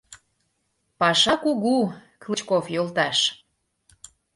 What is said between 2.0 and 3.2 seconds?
Клычков йолташ...